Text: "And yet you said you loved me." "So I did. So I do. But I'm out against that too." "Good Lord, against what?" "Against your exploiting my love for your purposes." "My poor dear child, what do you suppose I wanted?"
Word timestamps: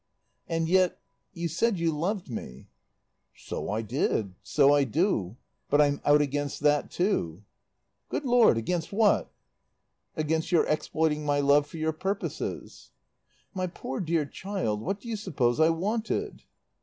"And 0.47 0.67
yet 0.67 0.97
you 1.31 1.47
said 1.47 1.77
you 1.77 1.95
loved 1.95 2.27
me." 2.27 2.69
"So 3.35 3.69
I 3.69 3.83
did. 3.83 4.33
So 4.41 4.73
I 4.73 4.83
do. 4.83 5.37
But 5.69 5.79
I'm 5.79 6.01
out 6.03 6.23
against 6.23 6.61
that 6.61 6.89
too." 6.89 7.43
"Good 8.09 8.25
Lord, 8.25 8.57
against 8.57 8.91
what?" 8.91 9.31
"Against 10.15 10.51
your 10.51 10.65
exploiting 10.65 11.23
my 11.23 11.39
love 11.39 11.67
for 11.67 11.77
your 11.77 11.93
purposes." 11.93 12.89
"My 13.53 13.67
poor 13.67 13.99
dear 13.99 14.25
child, 14.25 14.81
what 14.81 14.99
do 14.99 15.07
you 15.07 15.15
suppose 15.15 15.59
I 15.59 15.69
wanted?" 15.69 16.45